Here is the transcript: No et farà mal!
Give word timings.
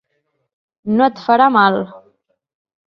No 0.95 1.11
et 1.11 1.23
farà 1.27 1.51
mal! 1.59 1.81